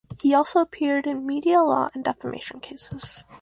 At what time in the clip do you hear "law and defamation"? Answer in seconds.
1.61-2.59